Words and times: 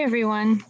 Hi, 0.00 0.04
everyone. 0.04 0.64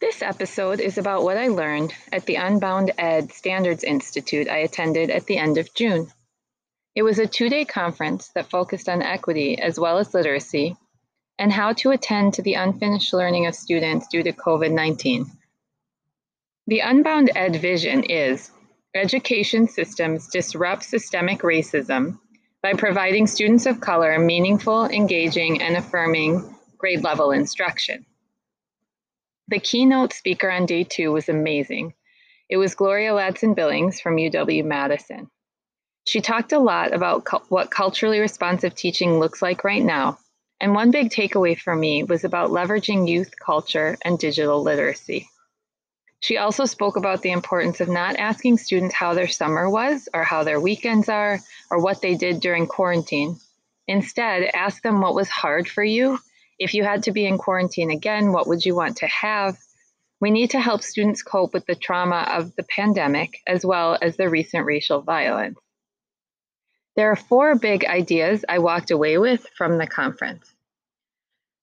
This 0.00 0.22
episode 0.22 0.80
is 0.80 0.96
about 0.96 1.24
what 1.24 1.36
I 1.36 1.48
learned 1.48 1.92
at 2.10 2.24
the 2.24 2.36
Unbound 2.36 2.90
Ed 2.96 3.30
Standards 3.30 3.84
Institute 3.84 4.48
I 4.48 4.60
attended 4.60 5.10
at 5.10 5.26
the 5.26 5.36
end 5.36 5.58
of 5.58 5.74
June. 5.74 6.10
It 6.94 7.02
was 7.02 7.18
a 7.18 7.26
two 7.26 7.50
day 7.50 7.66
conference 7.66 8.28
that 8.28 8.48
focused 8.48 8.88
on 8.88 9.02
equity 9.02 9.58
as 9.58 9.78
well 9.78 9.98
as 9.98 10.14
literacy 10.14 10.74
and 11.38 11.52
how 11.52 11.74
to 11.74 11.90
attend 11.90 12.32
to 12.32 12.42
the 12.42 12.54
unfinished 12.54 13.12
learning 13.12 13.44
of 13.44 13.54
students 13.54 14.06
due 14.06 14.22
to 14.22 14.32
COVID 14.32 14.72
19. 14.72 15.26
The 16.66 16.80
Unbound 16.80 17.32
Ed 17.36 17.56
vision 17.56 18.04
is 18.04 18.50
education 18.94 19.68
systems 19.68 20.28
disrupt 20.28 20.84
systemic 20.84 21.40
racism 21.40 22.18
by 22.62 22.72
providing 22.72 23.26
students 23.26 23.66
of 23.66 23.82
color 23.82 24.18
meaningful, 24.18 24.86
engaging, 24.86 25.60
and 25.60 25.76
affirming 25.76 26.56
grade 26.78 27.04
level 27.04 27.32
instruction. 27.32 28.06
The 29.48 29.60
keynote 29.60 30.12
speaker 30.12 30.50
on 30.50 30.66
day 30.66 30.82
two 30.82 31.12
was 31.12 31.28
amazing. 31.28 31.94
It 32.50 32.56
was 32.56 32.74
Gloria 32.74 33.12
Ladson 33.12 33.54
Billings 33.54 34.00
from 34.00 34.16
UW 34.16 34.64
Madison. 34.64 35.30
She 36.04 36.20
talked 36.20 36.50
a 36.50 36.58
lot 36.58 36.92
about 36.92 37.24
cu- 37.24 37.46
what 37.48 37.70
culturally 37.70 38.18
responsive 38.18 38.74
teaching 38.74 39.20
looks 39.20 39.42
like 39.42 39.62
right 39.62 39.84
now, 39.84 40.18
and 40.60 40.74
one 40.74 40.90
big 40.90 41.10
takeaway 41.10 41.56
for 41.56 41.76
me 41.76 42.02
was 42.02 42.24
about 42.24 42.50
leveraging 42.50 43.08
youth 43.08 43.38
culture 43.38 43.96
and 44.04 44.18
digital 44.18 44.62
literacy. 44.62 45.28
She 46.18 46.38
also 46.38 46.64
spoke 46.64 46.96
about 46.96 47.22
the 47.22 47.30
importance 47.30 47.80
of 47.80 47.88
not 47.88 48.16
asking 48.16 48.58
students 48.58 48.96
how 48.96 49.14
their 49.14 49.28
summer 49.28 49.70
was, 49.70 50.08
or 50.12 50.24
how 50.24 50.42
their 50.42 50.60
weekends 50.60 51.08
are, 51.08 51.38
or 51.70 51.78
what 51.80 52.02
they 52.02 52.16
did 52.16 52.40
during 52.40 52.66
quarantine. 52.66 53.38
Instead, 53.86 54.50
ask 54.54 54.82
them 54.82 55.00
what 55.00 55.14
was 55.14 55.28
hard 55.28 55.68
for 55.68 55.84
you 55.84 56.18
if 56.58 56.74
you 56.74 56.84
had 56.84 57.04
to 57.04 57.12
be 57.12 57.26
in 57.26 57.38
quarantine 57.38 57.90
again, 57.90 58.32
what 58.32 58.46
would 58.46 58.64
you 58.64 58.74
want 58.74 58.98
to 58.98 59.06
have? 59.06 59.56
We 60.20 60.30
need 60.30 60.50
to 60.50 60.60
help 60.60 60.82
students 60.82 61.22
cope 61.22 61.52
with 61.52 61.66
the 61.66 61.74
trauma 61.74 62.26
of 62.30 62.54
the 62.56 62.62
pandemic 62.62 63.40
as 63.46 63.64
well 63.64 63.98
as 64.00 64.16
the 64.16 64.30
recent 64.30 64.64
racial 64.64 65.02
violence. 65.02 65.58
There 66.96 67.10
are 67.10 67.16
four 67.16 67.56
big 67.56 67.84
ideas 67.84 68.44
I 68.48 68.58
walked 68.58 68.90
away 68.90 69.18
with 69.18 69.46
from 69.56 69.76
the 69.76 69.86
conference. 69.86 70.50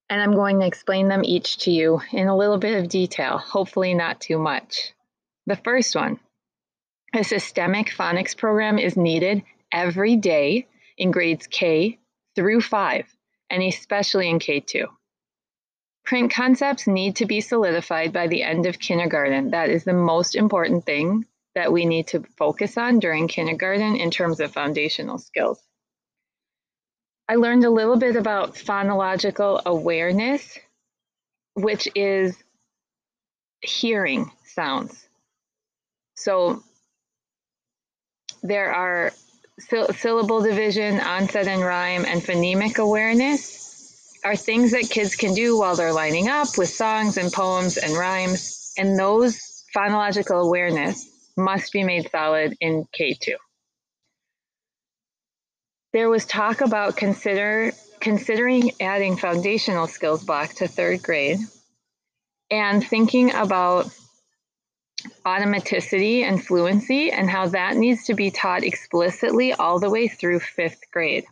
And 0.09 0.21
I'm 0.21 0.35
going 0.35 0.59
to 0.59 0.67
explain 0.67 1.07
them 1.07 1.25
each 1.25 1.57
to 1.59 1.71
you 1.71 2.01
in 2.11 2.27
a 2.27 2.37
little 2.37 2.59
bit 2.59 2.77
of 2.77 2.89
detail, 2.89 3.39
hopefully 3.39 3.95
not 3.95 4.21
too 4.21 4.37
much. 4.37 4.93
The 5.47 5.55
first 5.55 5.95
one 5.95 6.19
a 7.15 7.23
systemic 7.23 7.87
phonics 7.87 8.35
program 8.35 8.79
is 8.79 8.97
needed 8.97 9.43
every 9.71 10.15
day 10.15 10.67
in 10.97 11.11
grades 11.11 11.47
K 11.47 11.99
through 12.35 12.61
5 12.61 13.05
and 13.53 13.61
especially 13.61 14.29
in 14.31 14.39
K2. 14.39 14.87
Print 16.05 16.33
concepts 16.33 16.87
need 16.87 17.17
to 17.17 17.27
be 17.27 17.39
solidified 17.39 18.11
by 18.11 18.25
the 18.25 18.41
end 18.41 18.65
of 18.65 18.79
kindergarten. 18.79 19.51
That 19.51 19.69
is 19.69 19.83
the 19.83 19.93
most 19.93 20.35
important 20.35 20.85
thing 20.87 21.27
that 21.53 21.71
we 21.71 21.85
need 21.85 22.07
to 22.07 22.23
focus 22.35 22.79
on 22.79 22.97
during 22.97 23.27
kindergarten 23.27 23.95
in 23.95 24.09
terms 24.09 24.39
of 24.39 24.51
foundational 24.51 25.19
skills. 25.19 25.61
I 27.29 27.35
learned 27.35 27.63
a 27.63 27.69
little 27.69 27.95
bit 27.95 28.15
about 28.15 28.55
phonological 28.55 29.61
awareness, 29.65 30.57
which 31.53 31.87
is 31.93 32.35
hearing 33.61 34.31
sounds. 34.45 35.07
So 36.15 36.63
there 38.41 38.73
are 38.73 39.13
syllable 39.59 40.41
division, 40.41 40.99
onset 40.99 41.47
and 41.47 41.61
rime, 41.61 42.05
and 42.05 42.21
phonemic 42.21 42.77
awareness 42.77 44.19
are 44.23 44.35
things 44.35 44.71
that 44.71 44.89
kids 44.89 45.15
can 45.15 45.33
do 45.33 45.57
while 45.57 45.75
they're 45.75 45.93
lining 45.93 46.29
up 46.29 46.57
with 46.57 46.69
songs 46.69 47.17
and 47.17 47.31
poems 47.31 47.77
and 47.77 47.93
rhymes. 47.93 48.73
And 48.77 48.97
those 48.97 49.63
phonological 49.75 50.43
awareness 50.43 51.09
must 51.35 51.73
be 51.73 51.83
made 51.83 52.09
solid 52.09 52.55
in 52.59 52.85
K2. 52.97 53.33
There 55.91 56.09
was 56.09 56.25
talk 56.25 56.61
about 56.61 56.97
consider 56.97 57.71
considering 57.99 58.71
adding 58.81 59.15
foundational 59.15 59.87
skills 59.87 60.23
block 60.25 60.53
to 60.55 60.67
third 60.67 61.01
grade 61.03 61.39
and 62.51 62.85
thinking 62.85 63.33
about 63.33 63.89
automaticity 65.25 66.23
and 66.23 66.43
fluency 66.43 67.11
and 67.11 67.29
how 67.29 67.47
that 67.47 67.75
needs 67.75 68.05
to 68.05 68.13
be 68.13 68.31
taught 68.31 68.63
explicitly 68.63 69.53
all 69.53 69.79
the 69.79 69.89
way 69.89 70.07
through 70.07 70.39
fifth 70.39 70.81
grade. 70.91 71.25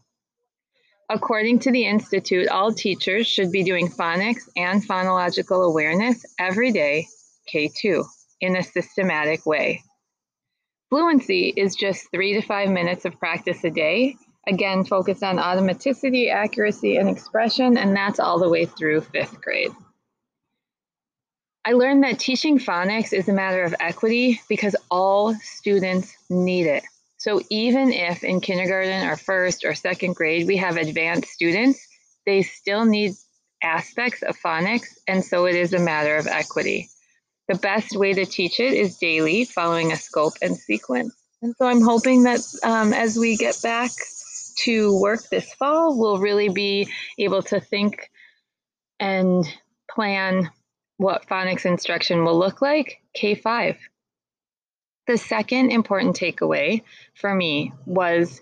According 1.09 1.59
to 1.59 1.71
the 1.71 1.85
Institute, 1.85 2.47
all 2.47 2.73
teachers 2.73 3.27
should 3.27 3.51
be 3.51 3.63
doing 3.63 3.89
phonics 3.89 4.47
and 4.55 4.81
phonological 4.81 5.67
awareness 5.67 6.25
every 6.39 6.71
day, 6.71 7.07
K2, 7.53 8.05
in 8.39 8.55
a 8.55 8.63
systematic 8.63 9.45
way. 9.45 9.83
Fluency 10.89 11.53
is 11.55 11.75
just 11.75 12.09
three 12.11 12.33
to 12.33 12.41
five 12.41 12.69
minutes 12.69 13.03
of 13.03 13.19
practice 13.19 13.63
a 13.65 13.69
day. 13.69 14.15
Again, 14.47 14.85
focused 14.85 15.21
on 15.21 15.37
automaticity, 15.37 16.31
accuracy, 16.31 16.95
and 16.95 17.09
expression, 17.09 17.77
and 17.77 17.95
that's 17.95 18.19
all 18.19 18.39
the 18.39 18.49
way 18.49 18.65
through 18.65 19.01
fifth 19.01 19.41
grade. 19.41 19.71
I 21.63 21.73
learned 21.73 22.03
that 22.03 22.19
teaching 22.19 22.57
phonics 22.57 23.13
is 23.13 23.29
a 23.29 23.33
matter 23.33 23.63
of 23.63 23.75
equity 23.79 24.41
because 24.49 24.75
all 24.89 25.35
students 25.35 26.15
need 26.29 26.65
it. 26.65 26.83
So 27.17 27.39
even 27.51 27.93
if 27.93 28.23
in 28.23 28.41
kindergarten 28.41 29.07
or 29.07 29.15
first 29.15 29.63
or 29.63 29.75
second 29.75 30.15
grade 30.15 30.47
we 30.47 30.57
have 30.57 30.77
advanced 30.77 31.29
students, 31.29 31.87
they 32.25 32.41
still 32.41 32.85
need 32.85 33.13
aspects 33.61 34.23
of 34.23 34.35
phonics, 34.39 34.97
and 35.07 35.23
so 35.23 35.45
it 35.45 35.53
is 35.53 35.73
a 35.73 35.79
matter 35.79 36.15
of 36.15 36.25
equity. 36.25 36.89
The 37.47 37.59
best 37.59 37.95
way 37.95 38.13
to 38.13 38.25
teach 38.25 38.59
it 38.59 38.73
is 38.73 38.97
daily, 38.97 39.45
following 39.45 39.91
a 39.91 39.97
scope 39.97 40.33
and 40.41 40.57
sequence. 40.57 41.15
And 41.43 41.53
so 41.57 41.67
I'm 41.67 41.81
hoping 41.81 42.23
that 42.23 42.39
um, 42.63 42.93
as 42.93 43.17
we 43.17 43.37
get 43.37 43.59
back 43.61 43.91
to 44.63 44.99
work 44.99 45.29
this 45.29 45.53
fall, 45.53 45.97
we'll 45.97 46.17
really 46.17 46.49
be 46.49 46.87
able 47.19 47.43
to 47.43 47.59
think 47.59 48.09
and 48.99 49.45
plan 49.89 50.49
what 51.01 51.27
phonics 51.27 51.65
instruction 51.65 52.23
will 52.23 52.37
look 52.37 52.61
like, 52.61 53.01
K5. 53.17 53.75
The 55.07 55.17
second 55.17 55.71
important 55.71 56.15
takeaway 56.15 56.83
for 57.15 57.33
me 57.33 57.73
was 57.87 58.39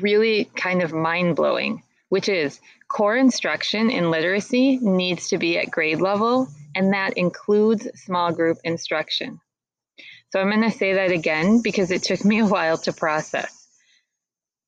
really 0.00 0.44
kind 0.54 0.82
of 0.84 0.92
mind 0.92 1.34
blowing, 1.34 1.82
which 2.10 2.28
is 2.28 2.60
core 2.86 3.16
instruction 3.16 3.90
in 3.90 4.12
literacy 4.12 4.78
needs 4.78 5.28
to 5.30 5.38
be 5.38 5.58
at 5.58 5.68
grade 5.68 6.00
level, 6.00 6.46
and 6.76 6.92
that 6.92 7.14
includes 7.14 7.88
small 8.00 8.32
group 8.32 8.58
instruction. 8.62 9.40
So 10.30 10.40
I'm 10.40 10.48
going 10.48 10.62
to 10.62 10.78
say 10.78 10.94
that 10.94 11.10
again 11.10 11.60
because 11.60 11.90
it 11.90 12.04
took 12.04 12.24
me 12.24 12.38
a 12.38 12.46
while 12.46 12.78
to 12.78 12.92
process. 12.92 13.66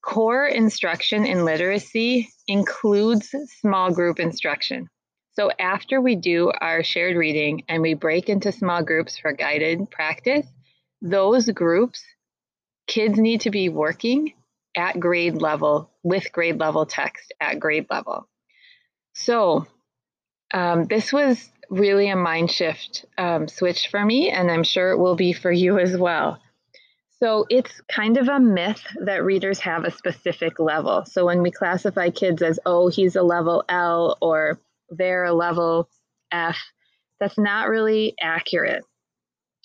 Core 0.03 0.47
instruction 0.47 1.25
in 1.25 1.44
literacy 1.44 2.31
includes 2.48 3.32
small 3.60 3.92
group 3.92 4.19
instruction. 4.19 4.88
So 5.38 5.50
after 5.58 6.00
we 6.00 6.16
do 6.16 6.50
our 6.50 6.82
shared 6.82 7.14
reading 7.14 7.64
and 7.69 7.82
we 7.82 7.92
break 7.92 8.30
into 8.30 8.52
small 8.52 8.82
groups 8.82 9.19
for 9.19 9.32
guided 9.32 9.91
practice, 9.91 10.47
those 11.02 11.47
groups, 11.50 12.02
kids 12.86 13.19
need 13.19 13.42
to 13.42 13.50
be 13.50 13.69
working 13.69 14.32
at 14.74 14.98
grade 14.98 15.34
level 15.34 15.91
with 16.02 16.32
grade 16.32 16.58
level 16.58 16.86
text 16.86 17.34
at 17.38 17.60
grade 17.60 17.86
level. 17.91 18.26
So 19.12 19.66
um, 20.54 20.86
this 20.86 21.12
was 21.12 21.50
really 21.68 22.08
a 22.08 22.16
mind 22.16 22.50
shift 22.50 23.04
um, 23.18 23.47
switch 23.47 23.88
for 23.88 24.03
me, 24.03 24.30
and 24.30 24.50
I'm 24.50 24.65
sure 24.65 24.92
it 24.92 24.98
will 24.98 25.16
be 25.16 25.34
for 25.34 25.53
you 25.53 25.78
as 25.78 25.94
well. 25.98 26.41
So 27.18 27.44
it's 27.50 27.83
kind 27.91 28.16
of 28.16 28.28
a 28.28 28.41
myth 28.41 28.83
that 29.04 29.24
readers 29.24 29.59
have 29.60 29.84
a 29.84 29.91
specific 29.91 30.59
level. 30.59 31.04
So 31.04 31.27
when 31.27 31.42
we 31.42 31.50
classify 31.50 32.09
kids 32.09 32.41
as, 32.41 32.59
oh, 32.65 32.88
he's 32.88 33.16
a 33.16 33.22
level 33.22 33.65
L 33.68 34.16
or 34.21 34.60
they're 34.91 35.24
a 35.24 35.33
level 35.33 35.88
F. 36.30 36.59
That's 37.21 37.38
not 37.38 37.68
really 37.68 38.15
accurate. 38.21 38.84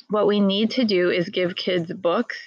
What 0.09 0.27
we 0.27 0.39
need 0.39 0.71
to 0.71 0.85
do 0.85 1.09
is 1.09 1.29
give 1.29 1.55
kids 1.55 1.91
books 1.91 2.37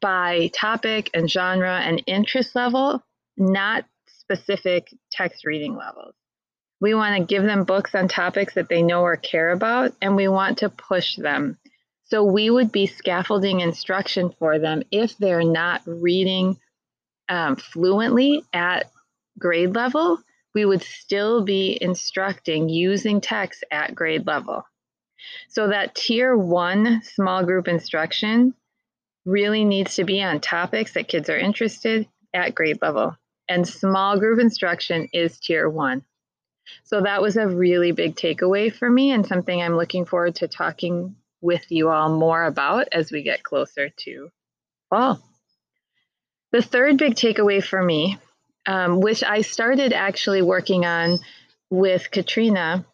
by 0.00 0.50
topic 0.54 1.10
and 1.14 1.30
genre 1.30 1.78
and 1.80 2.02
interest 2.06 2.54
level, 2.54 3.02
not 3.36 3.84
specific 4.06 4.88
text 5.10 5.44
reading 5.44 5.76
levels. 5.76 6.14
We 6.80 6.94
want 6.94 7.16
to 7.16 7.24
give 7.24 7.42
them 7.42 7.64
books 7.64 7.94
on 7.94 8.08
topics 8.08 8.54
that 8.54 8.68
they 8.68 8.82
know 8.82 9.02
or 9.02 9.16
care 9.16 9.50
about, 9.50 9.92
and 10.02 10.14
we 10.14 10.28
want 10.28 10.58
to 10.58 10.68
push 10.68 11.16
them. 11.16 11.58
So 12.04 12.22
we 12.22 12.50
would 12.50 12.70
be 12.70 12.86
scaffolding 12.86 13.60
instruction 13.60 14.32
for 14.38 14.58
them 14.58 14.82
if 14.90 15.16
they're 15.16 15.42
not 15.42 15.82
reading 15.86 16.58
um, 17.28 17.56
fluently 17.56 18.44
at 18.52 18.90
grade 19.38 19.74
level 19.74 20.18
we 20.56 20.64
would 20.64 20.82
still 20.82 21.44
be 21.44 21.76
instructing 21.82 22.70
using 22.70 23.20
text 23.20 23.62
at 23.70 23.94
grade 23.94 24.26
level. 24.26 24.64
So 25.50 25.68
that 25.68 25.94
tier 25.94 26.34
one 26.34 27.02
small 27.02 27.44
group 27.44 27.68
instruction 27.68 28.54
really 29.26 29.66
needs 29.66 29.96
to 29.96 30.04
be 30.04 30.22
on 30.22 30.40
topics 30.40 30.94
that 30.94 31.08
kids 31.08 31.28
are 31.28 31.36
interested 31.36 32.08
at 32.32 32.54
grade 32.54 32.78
level. 32.80 33.18
And 33.50 33.68
small 33.68 34.18
group 34.18 34.40
instruction 34.40 35.10
is 35.12 35.38
tier 35.38 35.68
one. 35.68 36.06
So 36.84 37.02
that 37.02 37.20
was 37.20 37.36
a 37.36 37.46
really 37.46 37.92
big 37.92 38.16
takeaway 38.16 38.72
for 38.72 38.88
me 38.88 39.10
and 39.10 39.26
something 39.26 39.60
I'm 39.60 39.76
looking 39.76 40.06
forward 40.06 40.36
to 40.36 40.48
talking 40.48 41.16
with 41.42 41.70
you 41.70 41.90
all 41.90 42.16
more 42.16 42.44
about 42.44 42.88
as 42.92 43.12
we 43.12 43.22
get 43.22 43.42
closer 43.42 43.90
to 43.90 44.30
fall. 44.88 45.20
The 46.52 46.62
third 46.62 46.96
big 46.96 47.14
takeaway 47.14 47.62
for 47.62 47.82
me, 47.82 48.16
um, 48.66 49.00
which 49.00 49.22
I 49.22 49.42
started 49.42 49.92
actually 49.92 50.42
working 50.42 50.84
on 50.84 51.18
with 51.70 52.10
Katrina 52.10 52.84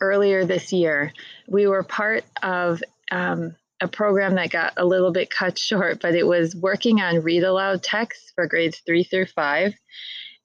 earlier 0.00 0.44
this 0.44 0.72
year, 0.72 1.12
we 1.48 1.66
were 1.66 1.82
part 1.82 2.24
of 2.42 2.82
um, 3.10 3.54
a 3.80 3.88
program 3.88 4.34
that 4.36 4.50
got 4.50 4.74
a 4.76 4.84
little 4.84 5.12
bit 5.12 5.30
cut 5.30 5.58
short, 5.70 6.00
but 6.00 6.14
it 6.14 6.26
was 6.26 6.56
working 6.56 7.00
on 7.00 7.22
read 7.22 7.44
aloud 7.44 7.82
text 7.82 8.32
for 8.34 8.46
grades 8.46 8.80
three 8.86 9.04
through 9.04 9.26
five. 9.26 9.74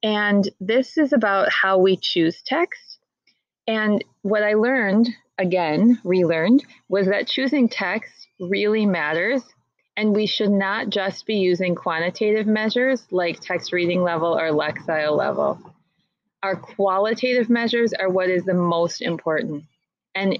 And 0.02 0.48
this 0.60 0.98
is 0.98 1.12
about 1.12 1.52
how 1.52 1.78
we 1.78 1.98
choose 1.98 2.42
text. 2.46 3.00
And 3.68 4.04
what 4.22 4.44
I 4.44 4.54
learned, 4.54 5.10
again, 5.38 6.00
relearned, 6.04 6.64
was 6.88 7.08
that 7.08 7.28
choosing 7.28 7.70
text 7.70 8.28
really 8.40 8.86
matters. 8.86 9.44
And 10.00 10.16
we 10.16 10.28
should 10.28 10.52
not 10.52 10.90
just 10.90 11.26
be 11.26 11.36
using 11.36 11.76
quantitative 11.76 12.48
measures 12.48 13.06
like 13.12 13.42
text 13.42 13.74
reading 13.74 14.02
level 14.02 14.34
or 14.34 14.52
Lexile 14.52 15.14
level. 15.14 15.60
Our 16.42 16.56
qualitative 16.56 17.50
measures 17.50 17.92
are 17.92 18.10
what 18.10 18.30
is 18.30 18.46
the 18.46 18.54
most 18.54 19.02
important. 19.02 19.66
And 20.16 20.40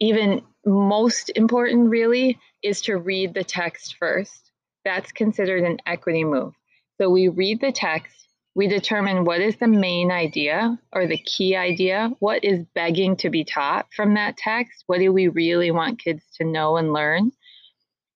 even 0.00 0.40
most 0.64 1.30
important, 1.36 1.90
really, 1.90 2.38
is 2.62 2.80
to 2.82 2.96
read 2.96 3.34
the 3.34 3.44
text 3.44 3.96
first. 3.98 4.50
That's 4.82 5.12
considered 5.12 5.64
an 5.64 5.76
equity 5.84 6.24
move. 6.24 6.54
So 6.96 7.10
we 7.10 7.28
read 7.28 7.60
the 7.60 7.70
text 7.70 8.24
we 8.54 8.68
determine 8.68 9.24
what 9.24 9.40
is 9.40 9.56
the 9.56 9.66
main 9.66 10.12
idea 10.12 10.78
or 10.92 11.06
the 11.06 11.18
key 11.18 11.56
idea, 11.56 12.12
what 12.20 12.44
is 12.44 12.64
begging 12.74 13.16
to 13.16 13.30
be 13.30 13.44
taught 13.44 13.86
from 13.94 14.14
that 14.14 14.36
text, 14.36 14.84
what 14.86 15.00
do 15.00 15.12
we 15.12 15.28
really 15.28 15.72
want 15.72 15.98
kids 15.98 16.22
to 16.36 16.44
know 16.44 16.76
and 16.76 16.92
learn. 16.92 17.32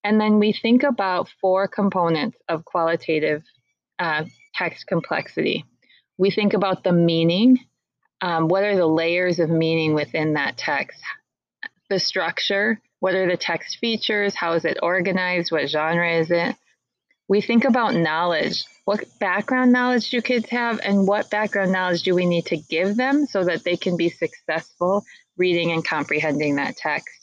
And 0.03 0.19
then 0.19 0.39
we 0.39 0.53
think 0.53 0.83
about 0.83 1.29
four 1.41 1.67
components 1.67 2.37
of 2.47 2.65
qualitative 2.65 3.43
uh, 3.97 4.25
text 4.55 4.87
complexity. 4.87 5.65
We 6.17 6.31
think 6.31 6.53
about 6.53 6.83
the 6.83 6.93
meaning, 6.93 7.59
um, 8.21 8.47
what 8.47 8.63
are 8.63 8.75
the 8.75 8.87
layers 8.87 9.39
of 9.39 9.49
meaning 9.49 9.93
within 9.93 10.33
that 10.33 10.57
text, 10.57 11.01
the 11.89 11.99
structure, 11.99 12.79
what 12.99 13.15
are 13.15 13.27
the 13.27 13.37
text 13.37 13.77
features, 13.79 14.35
how 14.35 14.53
is 14.53 14.65
it 14.65 14.79
organized, 14.81 15.51
what 15.51 15.69
genre 15.69 16.17
is 16.17 16.31
it. 16.31 16.55
We 17.27 17.41
think 17.41 17.65
about 17.65 17.93
knowledge, 17.93 18.65
what 18.85 19.05
background 19.19 19.71
knowledge 19.71 20.09
do 20.09 20.21
kids 20.21 20.49
have 20.49 20.79
and 20.83 21.07
what 21.07 21.29
background 21.29 21.71
knowledge 21.71 22.03
do 22.03 22.15
we 22.15 22.25
need 22.25 22.47
to 22.47 22.57
give 22.57 22.95
them 22.95 23.25
so 23.25 23.43
that 23.43 23.63
they 23.63 23.77
can 23.77 23.97
be 23.97 24.09
successful 24.09 25.03
reading 25.37 25.71
and 25.71 25.85
comprehending 25.85 26.55
that 26.55 26.75
text 26.75 27.18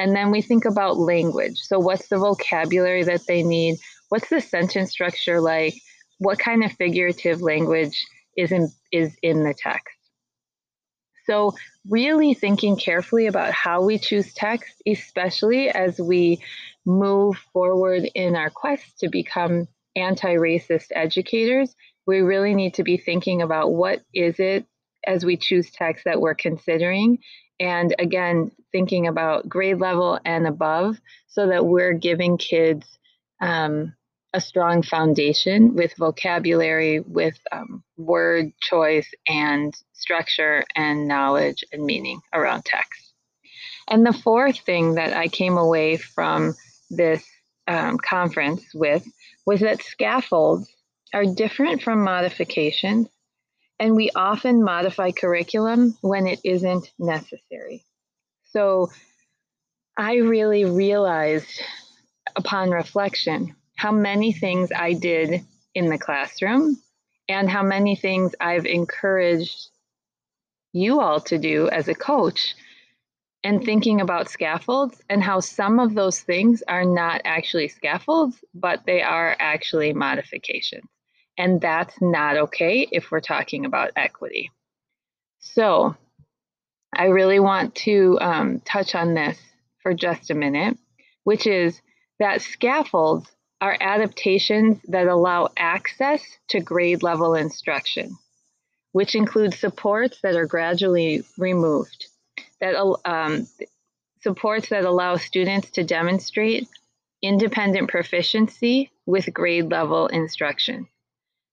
and 0.00 0.16
then 0.16 0.30
we 0.30 0.40
think 0.40 0.64
about 0.64 0.96
language. 0.96 1.58
So 1.58 1.78
what's 1.78 2.08
the 2.08 2.16
vocabulary 2.16 3.02
that 3.04 3.26
they 3.28 3.42
need? 3.42 3.76
What's 4.08 4.30
the 4.30 4.40
sentence 4.40 4.90
structure 4.90 5.42
like? 5.42 5.74
What 6.16 6.38
kind 6.38 6.64
of 6.64 6.72
figurative 6.72 7.42
language 7.42 8.02
is 8.34 8.50
in 8.50 8.70
is 8.90 9.14
in 9.22 9.44
the 9.44 9.52
text? 9.52 9.94
So 11.26 11.54
really 11.86 12.32
thinking 12.32 12.76
carefully 12.76 13.26
about 13.26 13.52
how 13.52 13.82
we 13.82 13.98
choose 13.98 14.32
text 14.32 14.82
especially 14.86 15.68
as 15.68 16.00
we 16.00 16.42
move 16.86 17.36
forward 17.52 18.08
in 18.14 18.36
our 18.36 18.48
quest 18.48 19.00
to 19.00 19.10
become 19.10 19.68
anti 19.96 20.34
racist 20.34 20.86
educators, 20.92 21.76
we 22.06 22.20
really 22.20 22.54
need 22.54 22.72
to 22.74 22.84
be 22.84 22.96
thinking 22.96 23.42
about 23.42 23.74
what 23.74 24.00
is 24.14 24.40
it 24.40 24.64
as 25.06 25.26
we 25.26 25.36
choose 25.36 25.70
text 25.70 26.06
that 26.06 26.22
we're 26.22 26.34
considering. 26.34 27.18
And 27.60 27.94
again, 27.98 28.50
thinking 28.72 29.06
about 29.06 29.48
grade 29.48 29.78
level 29.78 30.18
and 30.24 30.46
above 30.46 30.98
so 31.28 31.48
that 31.48 31.66
we're 31.66 31.92
giving 31.92 32.38
kids 32.38 32.98
um, 33.40 33.94
a 34.32 34.40
strong 34.40 34.82
foundation 34.82 35.74
with 35.74 35.94
vocabulary, 35.96 37.00
with 37.00 37.38
um, 37.52 37.84
word 37.96 38.52
choice 38.60 39.08
and 39.28 39.74
structure 39.92 40.64
and 40.74 41.06
knowledge 41.06 41.64
and 41.72 41.84
meaning 41.84 42.20
around 42.32 42.64
text. 42.64 43.12
And 43.88 44.06
the 44.06 44.12
fourth 44.12 44.60
thing 44.60 44.94
that 44.94 45.12
I 45.12 45.28
came 45.28 45.58
away 45.58 45.96
from 45.96 46.54
this 46.90 47.24
um, 47.66 47.98
conference 47.98 48.62
with 48.72 49.04
was 49.46 49.60
that 49.60 49.82
scaffolds 49.82 50.72
are 51.12 51.26
different 51.26 51.82
from 51.82 52.04
modifications, 52.04 53.08
and 53.80 53.96
we 53.96 54.10
often 54.14 54.62
modify 54.62 55.10
curriculum 55.10 55.96
when 56.02 56.26
it 56.26 56.38
isn't 56.44 56.92
necessary. 56.98 57.82
So 58.52 58.90
I 59.96 60.16
really 60.16 60.66
realized 60.66 61.62
upon 62.36 62.70
reflection 62.70 63.56
how 63.76 63.90
many 63.90 64.32
things 64.32 64.70
I 64.76 64.92
did 64.92 65.46
in 65.74 65.88
the 65.88 65.98
classroom 65.98 66.76
and 67.26 67.48
how 67.48 67.62
many 67.62 67.96
things 67.96 68.34
I've 68.38 68.66
encouraged 68.66 69.70
you 70.72 71.00
all 71.00 71.20
to 71.20 71.38
do 71.38 71.68
as 71.70 71.88
a 71.88 71.94
coach 71.94 72.54
and 73.42 73.64
thinking 73.64 74.02
about 74.02 74.28
scaffolds 74.28 75.00
and 75.08 75.22
how 75.22 75.40
some 75.40 75.78
of 75.80 75.94
those 75.94 76.20
things 76.20 76.62
are 76.68 76.84
not 76.84 77.22
actually 77.24 77.68
scaffolds, 77.68 78.36
but 78.52 78.84
they 78.84 79.00
are 79.00 79.34
actually 79.40 79.94
modifications. 79.94 80.84
And 81.38 81.60
that's 81.60 81.94
not 82.00 82.36
okay 82.36 82.86
if 82.90 83.10
we're 83.10 83.20
talking 83.20 83.64
about 83.64 83.92
equity. 83.96 84.50
So 85.38 85.96
I 86.94 87.06
really 87.06 87.40
want 87.40 87.74
to 87.76 88.18
um, 88.20 88.60
touch 88.60 88.94
on 88.94 89.14
this 89.14 89.38
for 89.82 89.94
just 89.94 90.30
a 90.30 90.34
minute, 90.34 90.76
which 91.24 91.46
is 91.46 91.80
that 92.18 92.42
scaffolds 92.42 93.30
are 93.60 93.76
adaptations 93.80 94.78
that 94.88 95.06
allow 95.06 95.48
access 95.56 96.22
to 96.48 96.60
grade 96.60 97.02
level 97.02 97.34
instruction, 97.34 98.16
which 98.92 99.14
includes 99.14 99.58
supports 99.58 100.20
that 100.22 100.36
are 100.36 100.46
gradually 100.46 101.22
removed 101.38 102.06
that 102.60 102.74
um, 103.04 103.46
supports 104.22 104.68
that 104.68 104.84
allow 104.84 105.16
students 105.16 105.70
to 105.70 105.84
demonstrate 105.84 106.68
independent 107.22 107.90
proficiency 107.90 108.90
with 109.06 109.32
grade 109.32 109.70
level 109.70 110.06
instruction. 110.06 110.86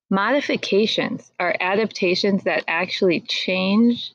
Modifications 0.10 1.32
are 1.40 1.56
adaptations 1.60 2.44
that 2.44 2.64
actually 2.68 3.20
change 3.22 4.14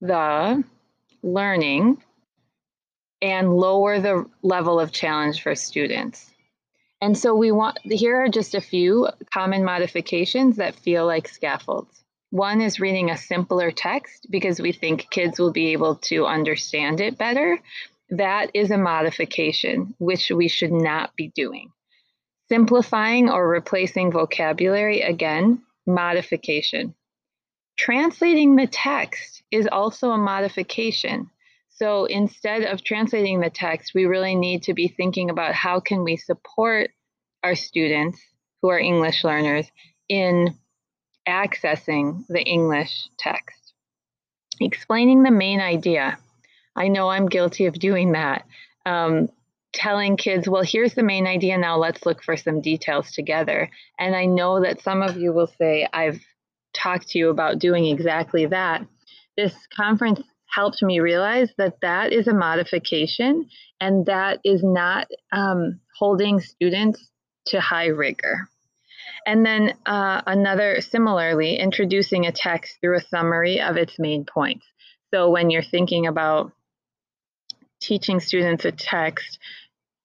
the 0.00 0.62
learning 1.22 2.02
and 3.22 3.54
lower 3.54 4.00
the 4.00 4.26
level 4.42 4.78
of 4.78 4.92
challenge 4.92 5.42
for 5.42 5.54
students. 5.54 6.30
And 7.02 7.16
so 7.16 7.34
we 7.34 7.50
want 7.50 7.78
here 7.84 8.24
are 8.24 8.28
just 8.28 8.54
a 8.54 8.60
few 8.60 9.08
common 9.32 9.64
modifications 9.64 10.56
that 10.56 10.74
feel 10.74 11.06
like 11.06 11.28
scaffolds. 11.28 12.04
One 12.30 12.60
is 12.60 12.78
reading 12.78 13.10
a 13.10 13.16
simpler 13.16 13.70
text 13.70 14.26
because 14.30 14.60
we 14.60 14.72
think 14.72 15.10
kids 15.10 15.38
will 15.38 15.52
be 15.52 15.72
able 15.72 15.96
to 15.96 16.26
understand 16.26 17.00
it 17.00 17.16
better. 17.16 17.58
That 18.10 18.50
is 18.54 18.70
a 18.70 18.78
modification, 18.78 19.94
which 19.98 20.30
we 20.30 20.48
should 20.48 20.72
not 20.72 21.16
be 21.16 21.28
doing. 21.34 21.72
Simplifying 22.50 23.30
or 23.30 23.48
replacing 23.48 24.10
vocabulary, 24.10 25.02
again, 25.02 25.62
modification. 25.86 26.94
Translating 27.78 28.56
the 28.56 28.66
text 28.66 29.44
is 29.52 29.68
also 29.70 30.10
a 30.10 30.18
modification. 30.18 31.30
So 31.68 32.06
instead 32.06 32.64
of 32.64 32.82
translating 32.82 33.38
the 33.38 33.50
text, 33.50 33.92
we 33.94 34.04
really 34.04 34.34
need 34.34 34.64
to 34.64 34.74
be 34.74 34.88
thinking 34.88 35.30
about 35.30 35.54
how 35.54 35.78
can 35.78 36.02
we 36.02 36.16
support 36.16 36.90
our 37.44 37.54
students 37.54 38.20
who 38.60 38.68
are 38.70 38.80
English 38.80 39.22
learners 39.22 39.70
in 40.08 40.54
accessing 41.28 42.26
the 42.26 42.42
English 42.42 43.08
text. 43.16 43.74
Explaining 44.60 45.22
the 45.22 45.30
main 45.30 45.60
idea. 45.60 46.18
I 46.74 46.88
know 46.88 47.08
I'm 47.10 47.28
guilty 47.28 47.66
of 47.66 47.78
doing 47.78 48.12
that. 48.12 48.44
Um, 48.84 49.28
telling 49.72 50.16
kids, 50.16 50.48
well, 50.48 50.62
here's 50.62 50.94
the 50.94 51.02
main 51.02 51.26
idea, 51.26 51.56
now 51.56 51.76
let's 51.76 52.04
look 52.04 52.22
for 52.22 52.36
some 52.36 52.60
details 52.60 53.12
together. 53.12 53.70
And 53.98 54.14
I 54.16 54.26
know 54.26 54.62
that 54.62 54.82
some 54.82 55.02
of 55.02 55.16
you 55.16 55.32
will 55.32 55.50
say, 55.58 55.86
I've 55.92 56.20
talked 56.74 57.08
to 57.08 57.18
you 57.18 57.30
about 57.30 57.58
doing 57.58 57.86
exactly 57.86 58.46
that. 58.46 58.86
This 59.36 59.54
conference 59.74 60.20
helped 60.46 60.82
me 60.82 61.00
realize 61.00 61.50
that 61.58 61.80
that 61.82 62.12
is 62.12 62.26
a 62.26 62.34
modification 62.34 63.48
and 63.80 64.06
that 64.06 64.40
is 64.44 64.62
not 64.62 65.06
um, 65.32 65.80
holding 65.96 66.40
students 66.40 67.08
to 67.46 67.60
high 67.60 67.86
rigor. 67.86 68.48
And 69.26 69.44
then 69.44 69.74
uh, 69.86 70.22
another, 70.26 70.80
similarly, 70.80 71.56
introducing 71.56 72.26
a 72.26 72.32
text 72.32 72.78
through 72.80 72.96
a 72.96 73.02
summary 73.02 73.60
of 73.60 73.76
its 73.76 73.98
main 73.98 74.24
points. 74.24 74.66
So 75.12 75.30
when 75.30 75.50
you're 75.50 75.62
thinking 75.62 76.06
about 76.06 76.52
teaching 77.80 78.20
students 78.20 78.64
a 78.64 78.72
text, 78.72 79.38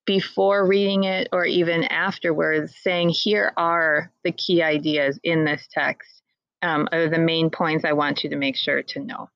before 0.05 0.67
reading 0.67 1.03
it 1.03 1.29
or 1.31 1.45
even 1.45 1.83
afterwards, 1.83 2.75
saying, 2.81 3.09
here 3.09 3.51
are 3.57 4.11
the 4.23 4.31
key 4.31 4.61
ideas 4.61 5.19
in 5.23 5.45
this 5.45 5.67
text, 5.71 6.21
um, 6.61 6.87
are 6.91 7.09
the 7.09 7.17
main 7.19 7.49
points 7.49 7.83
I 7.85 7.93
want 7.93 8.23
you 8.23 8.29
to 8.29 8.35
make 8.35 8.55
sure 8.55 8.83
to 8.83 8.99
know. 8.99 9.29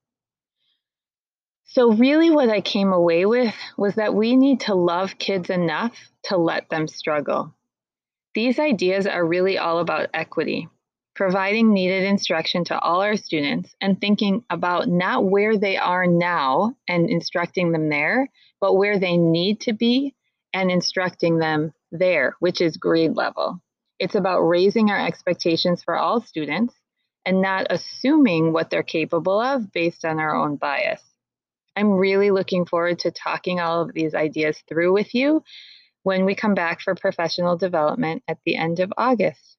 So, 1.64 1.92
really, 1.92 2.30
what 2.30 2.48
I 2.48 2.60
came 2.60 2.92
away 2.92 3.26
with 3.26 3.54
was 3.76 3.94
that 3.94 4.14
we 4.14 4.34
need 4.34 4.60
to 4.62 4.74
love 4.74 5.18
kids 5.18 5.50
enough 5.50 5.96
to 6.24 6.36
let 6.36 6.68
them 6.68 6.88
struggle. 6.88 7.54
These 8.34 8.58
ideas 8.58 9.06
are 9.06 9.24
really 9.24 9.56
all 9.56 9.78
about 9.78 10.10
equity, 10.12 10.68
providing 11.20 11.74
needed 11.74 12.04
instruction 12.04 12.64
to 12.64 12.78
all 12.78 13.02
our 13.02 13.14
students 13.14 13.76
and 13.82 14.00
thinking 14.00 14.42
about 14.48 14.88
not 14.88 15.22
where 15.22 15.58
they 15.58 15.76
are 15.76 16.06
now 16.06 16.74
and 16.88 17.10
instructing 17.10 17.72
them 17.72 17.90
there, 17.90 18.26
but 18.58 18.72
where 18.72 18.98
they 18.98 19.18
need 19.18 19.60
to 19.60 19.74
be 19.74 20.14
and 20.54 20.70
instructing 20.70 21.36
them 21.36 21.74
there, 21.92 22.36
which 22.40 22.62
is 22.62 22.78
grade 22.78 23.14
level. 23.16 23.60
It's 23.98 24.14
about 24.14 24.40
raising 24.40 24.88
our 24.88 24.98
expectations 24.98 25.82
for 25.82 25.94
all 25.94 26.22
students 26.22 26.72
and 27.26 27.42
not 27.42 27.66
assuming 27.68 28.54
what 28.54 28.70
they're 28.70 28.82
capable 28.82 29.38
of 29.38 29.70
based 29.72 30.06
on 30.06 30.18
our 30.20 30.34
own 30.34 30.56
bias. 30.56 31.02
I'm 31.76 31.90
really 31.90 32.30
looking 32.30 32.64
forward 32.64 33.00
to 33.00 33.10
talking 33.10 33.60
all 33.60 33.82
of 33.82 33.92
these 33.92 34.14
ideas 34.14 34.56
through 34.66 34.94
with 34.94 35.14
you 35.14 35.42
when 36.02 36.24
we 36.24 36.34
come 36.34 36.54
back 36.54 36.80
for 36.80 36.94
professional 36.94 37.58
development 37.58 38.22
at 38.26 38.38
the 38.46 38.56
end 38.56 38.80
of 38.80 38.90
August. 38.96 39.58